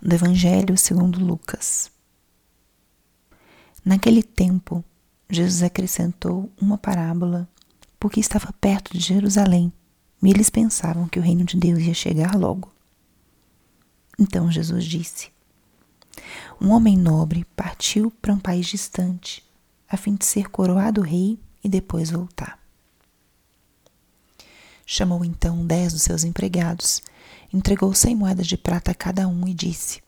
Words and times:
do 0.00 0.14
Evangelho 0.14 0.76
segundo 0.76 1.18
Lucas. 1.24 1.90
Naquele 3.84 4.22
tempo, 4.22 4.84
Jesus 5.28 5.62
acrescentou 5.62 6.50
uma 6.60 6.78
parábola 6.78 7.48
porque 7.98 8.20
estava 8.20 8.52
perto 8.60 8.92
de 8.92 9.00
Jerusalém 9.00 9.72
e 10.22 10.30
eles 10.30 10.50
pensavam 10.50 11.08
que 11.08 11.18
o 11.18 11.22
reino 11.22 11.44
de 11.44 11.56
Deus 11.56 11.80
ia 11.80 11.94
chegar 11.94 12.34
logo. 12.36 12.72
Então 14.18 14.50
Jesus 14.50 14.84
disse: 14.84 15.30
Um 16.60 16.70
homem 16.70 16.96
nobre 16.96 17.44
partiu 17.56 18.10
para 18.10 18.32
um 18.32 18.38
país 18.38 18.66
distante 18.66 19.44
a 19.88 19.96
fim 19.96 20.14
de 20.14 20.24
ser 20.24 20.50
coroado 20.50 21.00
rei 21.00 21.38
e 21.62 21.68
depois 21.68 22.10
voltar. 22.10 22.58
Chamou 24.84 25.24
então 25.24 25.66
dez 25.66 25.92
dos 25.92 26.02
seus 26.02 26.24
empregados, 26.24 27.02
entregou 27.52 27.94
cem 27.94 28.14
moedas 28.14 28.46
de 28.46 28.56
prata 28.56 28.90
a 28.90 28.94
cada 28.94 29.26
um 29.26 29.46
e 29.46 29.54
disse: 29.54 30.02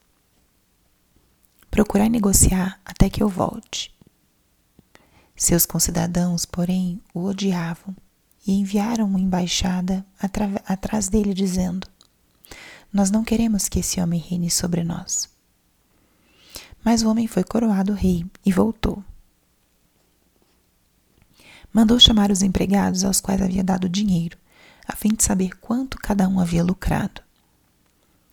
Procurai 1.71 2.09
negociar 2.09 2.81
até 2.85 3.09
que 3.09 3.23
eu 3.23 3.29
volte. 3.29 3.95
Seus 5.37 5.65
concidadãos, 5.65 6.45
porém, 6.45 7.01
o 7.15 7.25
odiavam 7.25 7.97
e 8.47 8.53
enviaram 8.53 9.07
uma 9.07 9.21
embaixada 9.21 10.05
atrás 10.67 11.09
dele, 11.09 11.33
dizendo: 11.33 11.87
Nós 12.93 13.11
não 13.11 13.25
queremos 13.25 13.69
que 13.69 13.81
esse 13.81 14.01
homem 14.01 14.21
reine 14.21 14.51
sobre 14.51 14.85
nós. 14.85 15.29
Mas 16.85 17.03
o 17.03 17.09
homem 17.09 17.27
foi 17.27 17.45
coroado 17.45 17.93
rei 17.93 18.27
e 18.45 18.53
voltou. 18.53 19.03
Mandou 21.73 22.01
chamar 22.01 22.31
os 22.31 22.43
empregados 22.43 23.05
aos 23.05 23.21
quais 23.21 23.41
havia 23.41 23.63
dado 23.63 23.89
dinheiro 23.89 24.37
a 24.91 24.97
fim 24.97 25.11
de 25.11 25.23
saber 25.23 25.57
quanto 25.61 25.97
cada 25.99 26.29
um 26.29 26.41
havia 26.41 26.65
lucrado. 26.65 27.23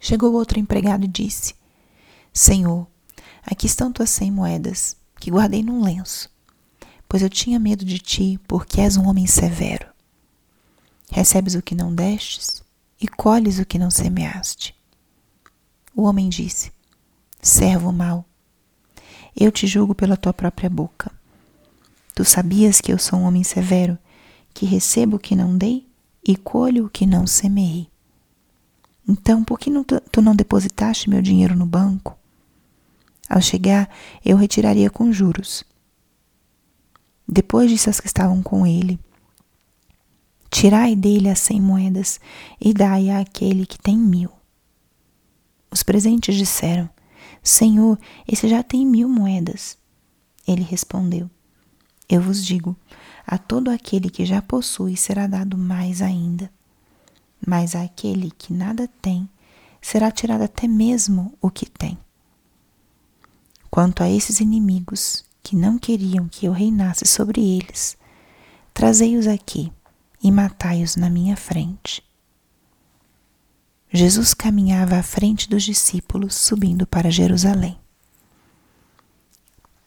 Chegou 0.00 0.32
outro 0.34 0.58
empregado 0.58 1.04
e 1.04 1.08
disse: 1.08 1.54
Senhor, 2.32 2.86
aqui 3.42 3.66
estão 3.66 3.92
tuas 3.92 4.10
cem 4.10 4.30
moedas, 4.30 4.96
que 5.18 5.30
guardei 5.30 5.62
num 5.62 5.82
lenço, 5.82 6.30
pois 7.08 7.22
eu 7.22 7.30
tinha 7.30 7.58
medo 7.58 7.84
de 7.84 7.98
ti, 7.98 8.40
porque 8.46 8.80
és 8.80 8.96
um 8.96 9.08
homem 9.08 9.26
severo. 9.26 9.86
Recebes 11.10 11.54
o 11.54 11.62
que 11.62 11.74
não 11.74 11.94
destes 11.94 12.62
e 13.00 13.08
colhes 13.08 13.58
o 13.58 13.66
que 13.66 13.78
não 13.78 13.90
semeaste. 13.90 14.74
O 15.94 16.02
homem 16.02 16.28
disse: 16.28 16.72
Servo 17.40 17.92
mau, 17.92 18.24
eu 19.34 19.52
te 19.52 19.66
julgo 19.66 19.94
pela 19.94 20.16
tua 20.16 20.32
própria 20.32 20.68
boca. 20.68 21.12
Tu 22.14 22.24
sabias 22.24 22.80
que 22.80 22.92
eu 22.92 22.98
sou 22.98 23.18
um 23.18 23.24
homem 23.24 23.44
severo 23.44 23.98
que 24.52 24.64
recebo 24.64 25.16
o 25.16 25.20
que 25.20 25.36
não 25.36 25.56
dei 25.56 25.86
e 26.26 26.34
colho 26.34 26.86
o 26.86 26.90
que 26.90 27.06
não 27.06 27.26
semeei. 27.26 27.88
Então, 29.08 29.44
por 29.44 29.58
que 29.58 29.70
não, 29.70 29.84
tu 29.84 30.20
não 30.20 30.34
depositaste 30.34 31.08
meu 31.08 31.22
dinheiro 31.22 31.56
no 31.56 31.66
banco? 31.66 32.16
Ao 33.28 33.40
chegar, 33.40 33.88
eu 34.24 34.36
retiraria 34.36 34.90
com 34.90 35.12
juros. 35.12 35.64
Depois 37.28 37.70
disse 37.70 37.88
aos 37.88 38.00
que 38.00 38.06
estavam 38.06 38.42
com 38.42 38.66
ele: 38.66 38.98
Tirai 40.50 40.94
dele 40.94 41.28
as 41.28 41.40
cem 41.40 41.60
moedas 41.60 42.20
e 42.60 42.72
dai 42.72 43.10
a 43.10 43.20
aquele 43.20 43.66
que 43.66 43.78
tem 43.78 43.96
mil. 43.96 44.30
Os 45.70 45.82
presentes 45.82 46.36
disseram: 46.36 46.88
Senhor, 47.42 47.98
esse 48.26 48.48
já 48.48 48.62
tem 48.62 48.86
mil 48.86 49.08
moedas. 49.08 49.76
Ele 50.46 50.62
respondeu: 50.62 51.28
Eu 52.08 52.22
vos 52.22 52.44
digo, 52.44 52.76
a 53.26 53.36
todo 53.38 53.70
aquele 53.70 54.08
que 54.08 54.24
já 54.24 54.40
possui 54.40 54.96
será 54.96 55.26
dado 55.26 55.58
mais 55.58 56.00
ainda. 56.00 56.50
Mas 57.46 57.76
àquele 57.76 58.32
que 58.32 58.52
nada 58.52 58.88
tem, 59.00 59.30
será 59.80 60.10
tirado 60.10 60.42
até 60.42 60.66
mesmo 60.66 61.32
o 61.40 61.48
que 61.48 61.64
tem. 61.64 61.96
Quanto 63.70 64.02
a 64.02 64.10
esses 64.10 64.40
inimigos 64.40 65.24
que 65.42 65.54
não 65.54 65.78
queriam 65.78 66.28
que 66.28 66.46
eu 66.46 66.52
reinasse 66.52 67.06
sobre 67.06 67.40
eles, 67.40 67.96
trazei-os 68.74 69.28
aqui 69.28 69.72
e 70.20 70.32
matai-os 70.32 70.96
na 70.96 71.08
minha 71.08 71.36
frente. 71.36 72.02
Jesus 73.92 74.34
caminhava 74.34 74.96
à 74.96 75.02
frente 75.02 75.48
dos 75.48 75.62
discípulos, 75.62 76.34
subindo 76.34 76.86
para 76.86 77.10
Jerusalém. 77.10 77.78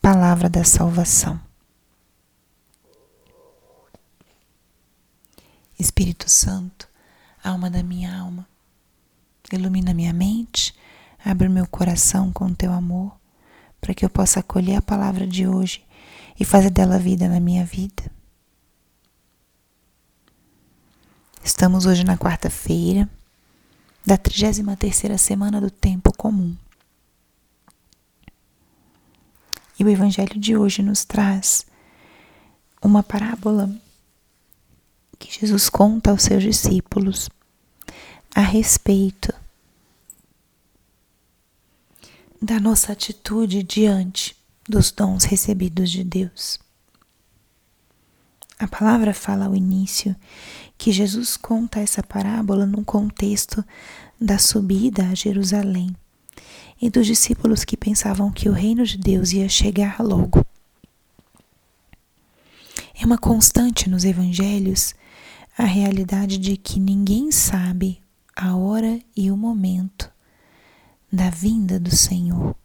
Palavra 0.02 0.50
da 0.50 0.64
Salvação. 0.64 1.40
Espírito 5.78 6.30
Santo, 6.30 6.89
alma 7.44 7.70
da 7.70 7.82
minha 7.84 8.16
alma, 8.18 8.48
ilumina 9.52 9.94
minha 9.94 10.14
mente, 10.14 10.74
abre 11.24 11.50
meu 11.50 11.68
coração 11.68 12.32
com 12.32 12.54
teu 12.54 12.72
amor, 12.72 13.18
para 13.82 13.94
que 13.94 14.06
eu 14.06 14.10
possa 14.10 14.40
acolher 14.40 14.76
a 14.76 14.82
palavra 14.82 15.26
de 15.26 15.48
hoje 15.48 15.84
e 16.40 16.46
fazer 16.46 16.70
dela 16.70 17.00
vida 17.00 17.28
na 17.28 17.40
minha 17.40 17.66
vida. 17.66 18.04
Estamos 21.44 21.86
hoje 21.86 22.04
na 22.04 22.18
quarta-feira 22.18 23.10
da 24.06 24.18
33 24.18 24.78
terceira 24.78 25.18
semana 25.18 25.60
do 25.60 25.70
tempo 25.70 26.12
comum. 26.16 26.56
E 29.80 29.84
o 29.84 29.90
evangelho 29.90 30.38
de 30.38 30.58
hoje 30.58 30.82
nos 30.82 31.06
traz 31.06 31.66
uma 32.82 33.02
parábola 33.02 33.70
que 35.20 35.40
Jesus 35.40 35.70
conta 35.70 36.12
aos 36.12 36.24
seus 36.24 36.42
discípulos 36.42 37.30
a 38.34 38.42
respeito 38.42 39.34
da 42.42 42.60
nossa 42.60 42.94
atitude 42.94 43.62
diante 43.62 44.36
dos 44.68 44.92
dons 44.92 45.26
recebidos 45.26 45.92
de 45.92 46.04
Deus. 46.04 46.58
A 48.58 48.68
palavra 48.68 49.14
fala 49.14 49.46
ao 49.46 49.56
início 49.56 50.16
que 50.78 50.92
Jesus 50.92 51.36
conta 51.36 51.80
essa 51.80 52.02
parábola 52.02 52.66
no 52.66 52.84
contexto 52.84 53.64
da 54.20 54.38
subida 54.38 55.04
a 55.10 55.16
Jerusalém 55.16 55.96
e 56.82 56.90
dos 56.90 57.08
discípulos 57.08 57.66
que 57.66 57.76
pensavam 57.76 58.32
que 58.32 58.48
o 58.48 58.54
reino 58.54 58.86
de 58.86 58.98
Deus 58.98 59.34
ia 59.34 59.50
chegar 59.50 60.00
logo. 60.00 60.46
É 63.02 63.06
uma 63.06 63.18
constante 63.18 63.90
nos 63.90 64.04
evangelhos 64.04 64.94
a 65.60 65.66
realidade 65.66 66.38
de 66.38 66.56
que 66.56 66.80
ninguém 66.80 67.34
sabe 67.34 68.02
a 68.34 68.56
hora 68.56 68.98
e 69.14 69.30
o 69.30 69.36
momento 69.36 70.10
da 71.12 71.30
vinda 71.30 71.78
do 71.78 71.94
Senhor. 71.94 72.56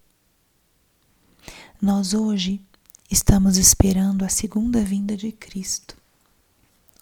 Nós 1.83 2.15
hoje 2.15 2.63
estamos 3.11 3.57
esperando 3.57 4.25
a 4.25 4.29
segunda 4.29 4.81
vinda 4.81 5.17
de 5.17 5.33
Cristo, 5.33 5.97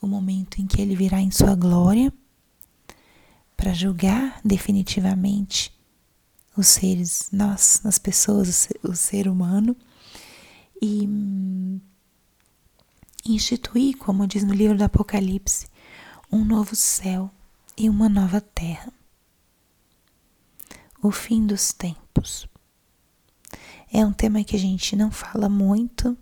o 0.01 0.07
momento 0.07 0.63
em 0.63 0.67
que 0.67 0.81
ele 0.81 0.97
virá 0.97 1.21
em 1.21 1.31
sua 1.31 1.55
glória 1.55 2.11
para 3.55 3.75
julgar 3.75 4.41
definitivamente 4.43 5.71
os 6.57 6.69
seres, 6.69 7.29
nós, 7.31 7.85
as 7.85 7.99
pessoas, 7.99 8.67
o 8.83 8.95
ser 8.95 9.29
humano, 9.29 9.77
e 10.81 11.07
hum, 11.07 11.79
instituir, 13.27 13.99
como 13.99 14.27
diz 14.27 14.43
no 14.43 14.55
livro 14.55 14.79
do 14.79 14.85
Apocalipse, 14.85 15.71
um 16.33 16.45
novo 16.45 16.75
céu 16.75 17.31
e 17.77 17.91
uma 17.91 18.09
nova 18.09 18.41
terra. 18.41 18.91
O 21.03 21.11
fim 21.11 21.47
dos 21.47 21.73
tempos. 21.73 22.49
É 23.93 24.07
um 24.07 24.13
tema 24.13 24.43
que 24.43 24.57
a 24.57 24.59
gente 24.59 24.97
não 24.97 25.11
fala 25.11 25.49
muito 25.49 26.17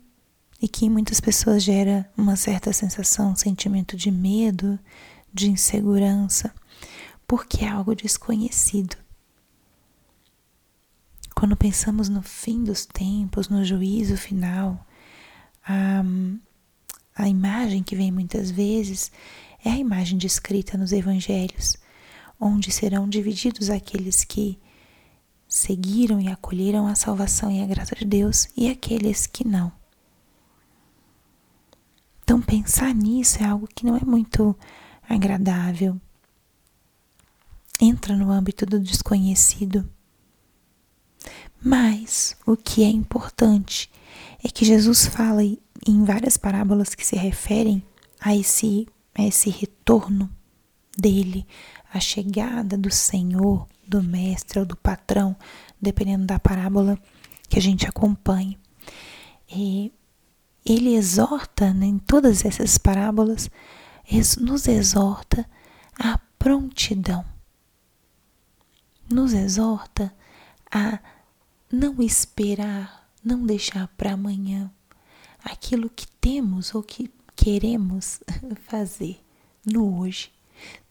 e 0.61 0.67
que 0.67 0.85
em 0.85 0.91
muitas 0.91 1.21
pessoas 1.21 1.63
gera 1.63 2.11
uma 2.17 2.35
certa 2.35 2.73
sensação, 2.73 3.31
um 3.31 3.37
sentimento 3.37 3.97
de 3.97 4.11
medo, 4.11 4.79
de 5.33 5.49
insegurança, 5.49 6.53
porque 7.27 7.65
é 7.65 7.69
algo 7.69 7.95
desconhecido. 7.95 8.97
Quando 11.37 11.57
pensamos 11.57 12.09
no 12.09 12.21
fim 12.21 12.65
dos 12.65 12.85
tempos, 12.85 13.49
no 13.49 13.65
juízo 13.65 14.17
final, 14.17 14.85
a, 15.65 16.03
a 17.15 17.29
imagem 17.29 17.85
que 17.85 17.95
vem 17.95 18.11
muitas 18.11 18.51
vezes 18.51 19.13
é 19.65 19.71
a 19.71 19.79
imagem 19.79 20.19
descrita 20.19 20.77
nos 20.77 20.93
evangelhos, 20.93 21.77
onde 22.39 22.71
serão 22.71 23.09
divididos 23.09 23.71
aqueles 23.71 24.25
que 24.25 24.59
seguiram 25.49 26.21
e 26.21 26.29
acolheram 26.29 26.87
a 26.87 26.95
salvação 26.95 27.51
e 27.51 27.63
a 27.63 27.67
graça 27.67 27.95
de 27.95 28.05
Deus 28.05 28.49
e 28.57 28.69
aqueles 28.71 29.27
que 29.27 29.47
não. 29.47 29.73
Então, 32.23 32.41
pensar 32.41 32.95
nisso 32.95 33.43
é 33.43 33.47
algo 33.47 33.67
que 33.67 33.85
não 33.85 33.97
é 33.97 34.05
muito 34.05 34.57
agradável. 35.09 36.01
Entra 37.81 38.17
no 38.17 38.31
âmbito 38.31 38.65
do 38.65 38.79
desconhecido. 38.79 39.89
Mas 41.61 42.37
o 42.47 42.57
que 42.57 42.85
é 42.85 42.89
importante 42.89 43.91
é 44.45 44.49
que 44.49 44.65
Jesus 44.65 45.07
fala 45.07 45.43
em 45.43 46.05
várias 46.05 46.37
parábolas 46.37 46.95
que 46.95 47.05
se 47.05 47.17
referem 47.17 47.83
a 48.21 48.37
esse, 48.37 48.87
a 49.21 49.27
esse 49.27 49.51
retorno 49.51 50.31
dele, 50.97 51.47
a 51.93 52.01
chegada 52.01 52.77
do 52.77 52.91
Senhor, 52.91 53.67
do 53.87 54.03
Mestre 54.03 54.59
ou 54.61 54.65
do 54.65 54.77
patrão, 54.77 55.37
dependendo 55.81 56.27
da 56.27 56.39
parábola 56.39 56.99
que 57.49 57.59
a 57.59 57.63
gente 57.63 57.87
acompanhe. 57.87 58.59
E 59.51 59.93
ele 60.65 60.95
exorta 60.95 61.73
né, 61.73 61.87
em 61.87 61.99
todas 61.99 62.45
essas 62.45 62.79
parábolas, 62.79 63.51
nos 64.41 64.67
exorta 64.67 65.49
à 65.99 66.19
prontidão, 66.39 67.25
nos 69.11 69.33
exorta 69.33 70.15
a 70.71 70.99
não 71.71 72.03
esperar, 72.03 73.09
não 73.23 73.45
deixar 73.45 73.89
para 73.97 74.13
amanhã 74.13 74.71
aquilo 75.45 75.91
que 75.91 76.07
temos 76.21 76.75
ou 76.75 76.83
que 76.83 77.09
queremos 77.37 78.21
fazer 78.69 79.21
no 79.65 79.99
hoje. 79.99 80.33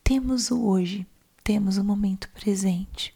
Temos 0.03 0.51
o 0.51 0.65
hoje, 0.65 1.05
temos 1.43 1.77
o 1.77 1.83
momento 1.83 2.29
presente. 2.29 3.13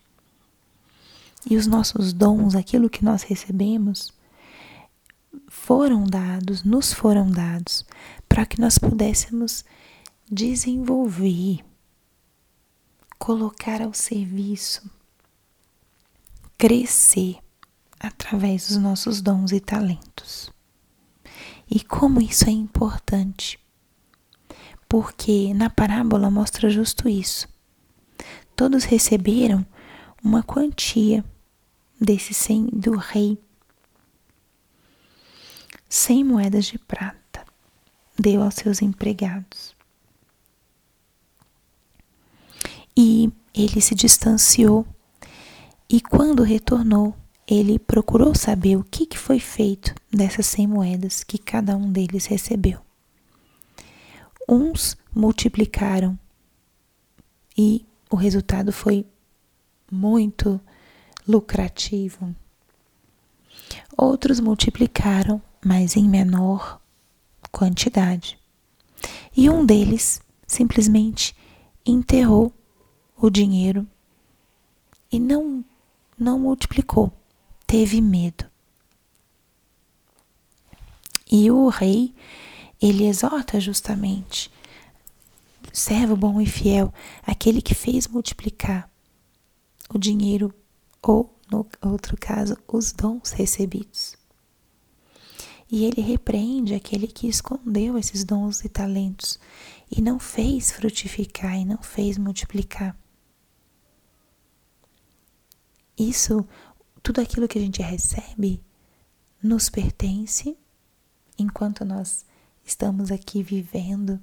E 1.49 1.57
os 1.57 1.67
nossos 1.67 2.13
dons, 2.13 2.55
aquilo 2.55 2.89
que 2.89 3.03
nós 3.03 3.23
recebemos, 3.23 4.13
foram 5.47 6.05
dados, 6.05 6.63
nos 6.63 6.93
foram 6.93 7.29
dados, 7.29 7.85
para 8.29 8.45
que 8.45 8.61
nós 8.61 8.77
pudéssemos 8.77 9.65
desenvolver, 10.31 11.63
colocar 13.19 13.81
ao 13.81 13.93
serviço, 13.93 14.89
crescer 16.57 17.39
através 17.99 18.67
dos 18.67 18.77
nossos 18.77 19.21
dons 19.21 19.51
e 19.51 19.59
talentos. 19.59 20.52
E 21.75 21.79
como 21.79 22.21
isso 22.21 22.47
é 22.47 22.51
importante, 22.51 23.59
porque 24.87 25.51
na 25.55 25.71
parábola 25.71 26.29
mostra 26.29 26.69
justo 26.69 27.09
isso. 27.09 27.47
Todos 28.55 28.83
receberam 28.83 29.65
uma 30.23 30.43
quantia 30.43 31.25
desse 31.99 32.31
sem 32.31 32.67
do 32.67 32.95
rei 32.95 33.39
cem 35.89 36.23
moedas 36.23 36.65
de 36.65 36.77
prata 36.77 37.43
deu 38.19 38.43
aos 38.43 38.53
seus 38.53 38.83
empregados. 38.83 39.75
E 42.95 43.33
ele 43.51 43.81
se 43.81 43.95
distanciou 43.95 44.85
e 45.89 45.99
quando 45.99 46.43
retornou, 46.43 47.15
ele 47.47 47.77
procurou 47.79 48.33
saber 48.35 48.75
o 48.75 48.83
que, 48.83 49.05
que 49.05 49.17
foi 49.17 49.39
feito 49.39 49.93
dessas 50.11 50.45
cem 50.45 50.67
moedas 50.67 51.23
que 51.23 51.37
cada 51.37 51.75
um 51.75 51.91
deles 51.91 52.25
recebeu. 52.25 52.79
Uns 54.47 54.97
multiplicaram 55.13 56.17
e 57.57 57.85
o 58.09 58.15
resultado 58.15 58.71
foi 58.71 59.05
muito 59.91 60.59
lucrativo. 61.27 62.35
Outros 63.97 64.39
multiplicaram 64.39 65.41
mas 65.63 65.95
em 65.95 66.07
menor 66.07 66.81
quantidade. 67.51 68.37
E 69.35 69.49
um 69.49 69.65
deles 69.65 70.21
simplesmente 70.45 71.35
enterrou 71.85 72.53
o 73.17 73.29
dinheiro 73.29 73.87
e 75.11 75.19
não 75.19 75.63
não 76.17 76.39
multiplicou, 76.39 77.11
teve 77.73 77.99
medo. 77.99 78.45
E 81.31 81.49
o 81.49 81.69
rei, 81.69 82.13
ele 82.79 83.07
exorta 83.07 83.59
justamente 83.59 84.51
servo 85.73 86.15
bom 86.15 86.39
e 86.39 86.45
fiel, 86.45 86.93
aquele 87.23 87.63
que 87.63 87.73
fez 87.73 88.07
multiplicar 88.07 88.87
o 89.89 89.97
dinheiro 89.97 90.53
ou, 91.01 91.35
no 91.51 91.67
outro 91.81 92.15
caso, 92.15 92.55
os 92.67 92.91
dons 92.91 93.31
recebidos. 93.31 94.15
E 95.67 95.83
ele 95.85 96.01
repreende 96.01 96.75
aquele 96.75 97.07
que 97.07 97.27
escondeu 97.27 97.97
esses 97.97 98.23
dons 98.23 98.63
e 98.63 98.69
talentos 98.69 99.39
e 99.89 99.99
não 99.99 100.19
fez 100.19 100.71
frutificar 100.71 101.57
e 101.57 101.65
não 101.65 101.81
fez 101.81 102.19
multiplicar. 102.19 102.95
Isso, 105.97 106.47
tudo 107.03 107.21
aquilo 107.21 107.47
que 107.47 107.59
a 107.59 107.61
gente 107.61 107.81
recebe, 107.81 108.63
nos 109.41 109.69
pertence 109.69 110.57
enquanto 111.37 111.83
nós 111.83 112.25
estamos 112.65 113.11
aqui 113.11 113.43
vivendo 113.43 114.19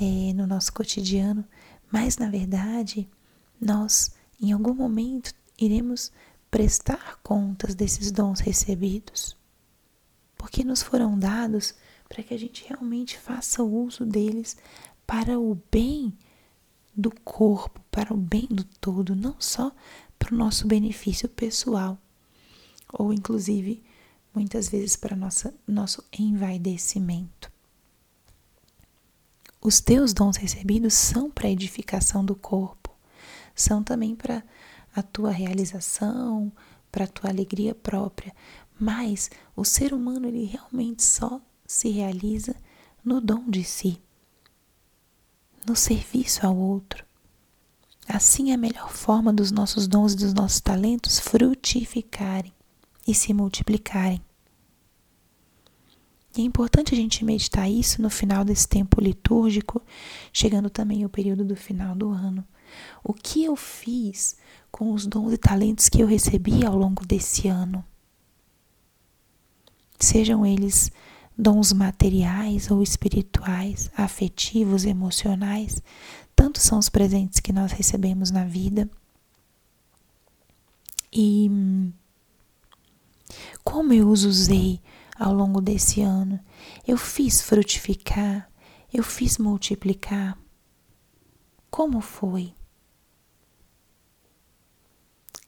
é, 0.00 0.32
no 0.32 0.46
nosso 0.46 0.72
cotidiano, 0.72 1.44
mas 1.90 2.16
na 2.16 2.30
verdade 2.30 3.08
nós 3.60 4.14
em 4.40 4.52
algum 4.52 4.72
momento 4.72 5.34
iremos 5.58 6.12
prestar 6.50 7.18
contas 7.22 7.74
desses 7.74 8.12
dons 8.12 8.40
recebidos 8.40 9.36
porque 10.46 10.62
nos 10.62 10.80
foram 10.82 11.18
dados 11.18 11.74
para 12.08 12.22
que 12.22 12.32
a 12.32 12.38
gente 12.38 12.64
realmente 12.68 13.18
faça 13.18 13.62
uso 13.62 14.06
deles 14.06 14.56
para 15.06 15.38
o 15.38 15.60
bem 15.72 16.16
do 16.96 17.10
corpo, 17.24 17.80
para 17.90 18.14
o 18.14 18.16
bem 18.16 18.46
do 18.48 18.64
todo, 18.64 19.14
não 19.14 19.34
só 19.38 19.72
para 20.18 20.34
o 20.34 20.36
nosso 20.38 20.66
benefício 20.66 21.28
pessoal, 21.28 21.98
ou 22.92 23.12
inclusive 23.12 23.82
muitas 24.34 24.68
vezes 24.68 24.96
para 24.96 25.16
nosso 25.66 26.04
envaidecimento. 26.18 27.50
Os 29.60 29.80
teus 29.80 30.12
dons 30.12 30.36
recebidos 30.36 30.94
são 30.94 31.30
para 31.30 31.48
a 31.48 31.50
edificação 31.50 32.24
do 32.24 32.36
corpo, 32.36 32.90
são 33.54 33.82
também 33.82 34.14
para 34.14 34.44
a 34.94 35.02
tua 35.02 35.30
realização, 35.30 36.52
para 36.92 37.04
a 37.04 37.08
tua 37.08 37.30
alegria 37.30 37.74
própria, 37.74 38.34
mas 38.78 39.30
o 39.54 39.64
ser 39.64 39.94
humano 39.94 40.26
ele 40.28 40.44
realmente 40.44 41.02
só 41.02 41.40
se 41.66 41.88
realiza 41.88 42.54
no 43.02 43.20
dom 43.20 43.48
de 43.48 43.64
si, 43.64 44.02
no 45.66 45.74
serviço 45.74 46.46
ao 46.46 46.56
outro. 46.56 47.05
Assim 48.16 48.50
é 48.50 48.54
a 48.54 48.56
melhor 48.56 48.88
forma 48.88 49.30
dos 49.30 49.52
nossos 49.52 49.86
dons 49.86 50.14
e 50.14 50.16
dos 50.16 50.32
nossos 50.32 50.58
talentos 50.58 51.18
frutificarem 51.18 52.50
e 53.06 53.14
se 53.14 53.34
multiplicarem. 53.34 54.22
E 56.34 56.40
é 56.40 56.44
importante 56.44 56.94
a 56.94 56.96
gente 56.96 57.22
meditar 57.22 57.70
isso 57.70 58.00
no 58.00 58.08
final 58.08 58.42
desse 58.42 58.66
tempo 58.66 59.02
litúrgico, 59.02 59.82
chegando 60.32 60.70
também 60.70 61.04
o 61.04 61.10
período 61.10 61.44
do 61.44 61.54
final 61.54 61.94
do 61.94 62.08
ano. 62.08 62.42
O 63.04 63.12
que 63.12 63.44
eu 63.44 63.54
fiz 63.54 64.38
com 64.70 64.94
os 64.94 65.06
dons 65.06 65.34
e 65.34 65.36
talentos 65.36 65.90
que 65.90 66.00
eu 66.00 66.06
recebi 66.06 66.64
ao 66.64 66.74
longo 66.74 67.04
desse 67.04 67.48
ano? 67.48 67.84
sejam 69.98 70.46
eles 70.46 70.90
dons 71.36 71.70
materiais 71.72 72.70
ou 72.70 72.82
espirituais, 72.82 73.90
afetivos, 73.94 74.86
emocionais, 74.86 75.82
tantos 76.36 76.62
são 76.62 76.78
os 76.78 76.90
presentes 76.90 77.40
que 77.40 77.52
nós 77.52 77.72
recebemos 77.72 78.30
na 78.30 78.44
vida. 78.44 78.88
E 81.12 81.50
como 83.64 83.92
eu 83.92 84.08
os 84.08 84.24
usei 84.24 84.80
ao 85.18 85.32
longo 85.32 85.60
desse 85.60 86.02
ano? 86.02 86.38
Eu 86.86 86.98
fiz 86.98 87.40
frutificar, 87.40 88.50
eu 88.92 89.02
fiz 89.02 89.38
multiplicar. 89.38 90.38
Como 91.70 92.00
foi? 92.00 92.52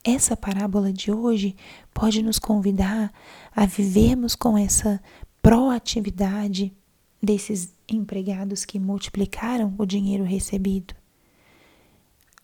Essa 0.02 0.36
parábola 0.36 0.90
de 0.90 1.12
hoje 1.12 1.54
pode 1.92 2.22
nos 2.22 2.38
convidar 2.38 3.12
a 3.54 3.66
vivermos 3.66 4.34
com 4.34 4.56
essa 4.56 5.00
proatividade 5.42 6.74
desses 7.22 7.72
empregados 7.88 8.64
que 8.64 8.78
multiplicaram 8.78 9.74
o 9.78 9.84
dinheiro 9.84 10.24
recebido. 10.24 10.94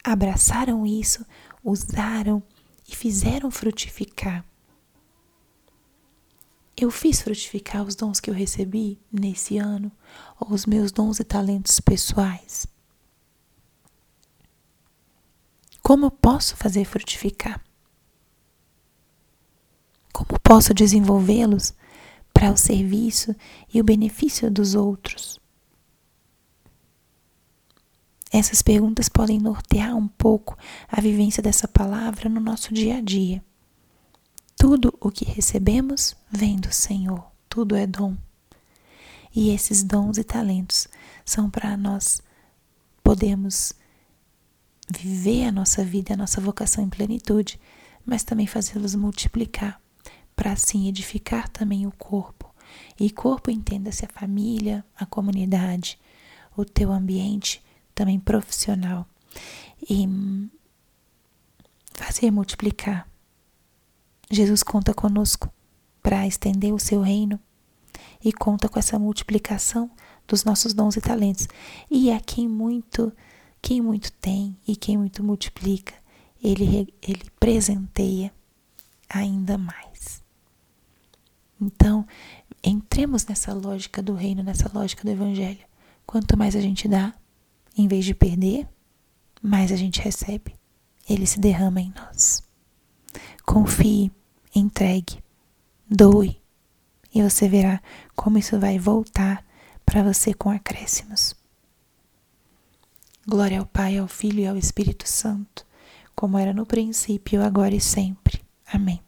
Abraçaram 0.02 0.86
isso, 0.86 1.24
usaram 1.62 2.42
e 2.88 2.94
fizeram 2.94 3.50
frutificar. 3.50 4.44
Eu 6.76 6.90
fiz 6.90 7.22
frutificar 7.22 7.84
os 7.84 7.94
dons 7.94 8.18
que 8.18 8.28
eu 8.28 8.34
recebi 8.34 9.00
nesse 9.10 9.58
ano, 9.58 9.92
ou 10.40 10.52
os 10.52 10.66
meus 10.66 10.90
dons 10.90 11.20
e 11.20 11.24
talentos 11.24 11.78
pessoais. 11.78 12.66
Como 15.82 16.06
eu 16.06 16.10
posso 16.10 16.56
fazer 16.56 16.84
frutificar? 16.84 17.64
posso 20.44 20.74
desenvolvê-los 20.74 21.74
para 22.34 22.52
o 22.52 22.56
serviço 22.58 23.34
e 23.72 23.80
o 23.80 23.84
benefício 23.84 24.50
dos 24.50 24.74
outros? 24.74 25.40
Essas 28.30 28.62
perguntas 28.62 29.08
podem 29.08 29.38
nortear 29.38 29.96
um 29.96 30.08
pouco 30.08 30.58
a 30.88 31.00
vivência 31.00 31.40
dessa 31.40 31.68
palavra 31.68 32.28
no 32.28 32.40
nosso 32.40 32.74
dia 32.74 32.96
a 32.96 33.00
dia. 33.00 33.42
Tudo 34.56 34.92
o 35.00 35.08
que 35.08 35.24
recebemos 35.24 36.16
vem 36.28 36.56
do 36.56 36.72
Senhor, 36.72 37.24
tudo 37.48 37.76
é 37.76 37.86
dom. 37.86 38.16
E 39.32 39.50
esses 39.50 39.84
dons 39.84 40.18
e 40.18 40.24
talentos 40.24 40.88
são 41.24 41.48
para 41.48 41.76
nós 41.76 42.20
podermos 43.04 43.72
viver 44.90 45.46
a 45.46 45.52
nossa 45.52 45.84
vida, 45.84 46.14
a 46.14 46.16
nossa 46.16 46.40
vocação 46.40 46.82
em 46.82 46.88
plenitude, 46.88 47.60
mas 48.04 48.24
também 48.24 48.48
fazê-los 48.48 48.96
multiplicar, 48.96 49.80
para 50.34 50.52
assim 50.52 50.88
edificar 50.88 51.48
também 51.48 51.86
o 51.86 51.92
corpo. 51.92 52.52
E 52.98 53.10
corpo 53.10 53.50
entenda-se 53.50 54.04
a 54.04 54.08
família, 54.08 54.84
a 54.96 55.06
comunidade, 55.06 55.98
o 56.56 56.64
teu 56.64 56.92
ambiente 56.92 57.62
também 57.94 58.18
profissional 58.18 59.06
e 59.88 60.08
fazer 61.94 62.30
multiplicar. 62.30 63.08
Jesus 64.30 64.62
conta 64.62 64.92
conosco 64.92 65.50
para 66.02 66.26
estender 66.26 66.72
o 66.72 66.78
seu 66.78 67.00
reino 67.02 67.38
e 68.24 68.32
conta 68.32 68.68
com 68.68 68.78
essa 68.78 68.98
multiplicação 68.98 69.90
dos 70.26 70.44
nossos 70.44 70.72
dons 70.74 70.96
e 70.96 71.00
talentos. 71.00 71.46
E 71.90 72.10
a 72.10 72.20
quem 72.20 72.48
muito, 72.48 73.12
quem 73.60 73.80
muito 73.80 74.10
tem 74.12 74.56
e 74.66 74.74
quem 74.74 74.96
muito 74.96 75.22
multiplica, 75.22 75.94
ele 76.42 76.92
ele 77.02 77.30
presenteia 77.38 78.32
ainda 79.08 79.56
mais. 79.56 79.93
Então, 81.64 82.06
entremos 82.62 83.24
nessa 83.26 83.52
lógica 83.54 84.02
do 84.02 84.14
reino, 84.14 84.42
nessa 84.42 84.70
lógica 84.72 85.02
do 85.02 85.10
evangelho. 85.10 85.64
Quanto 86.06 86.36
mais 86.36 86.54
a 86.54 86.60
gente 86.60 86.86
dá, 86.86 87.14
em 87.76 87.88
vez 87.88 88.04
de 88.04 88.14
perder, 88.14 88.68
mais 89.42 89.72
a 89.72 89.76
gente 89.76 90.00
recebe. 90.00 90.54
Ele 91.08 91.26
se 91.26 91.40
derrama 91.40 91.80
em 91.80 91.92
nós. 91.96 92.42
Confie, 93.46 94.12
entregue, 94.54 95.22
doe, 95.88 96.40
e 97.14 97.22
você 97.22 97.48
verá 97.48 97.80
como 98.14 98.38
isso 98.38 98.58
vai 98.58 98.78
voltar 98.78 99.44
para 99.86 100.02
você 100.02 100.34
com 100.34 100.50
acréscimos. 100.50 101.34
Glória 103.26 103.60
ao 103.60 103.66
Pai, 103.66 103.96
ao 103.96 104.08
Filho 104.08 104.40
e 104.40 104.46
ao 104.46 104.56
Espírito 104.56 105.08
Santo, 105.08 105.66
como 106.14 106.36
era 106.38 106.52
no 106.52 106.66
princípio, 106.66 107.42
agora 107.42 107.74
e 107.74 107.80
sempre. 107.80 108.42
Amém. 108.66 109.00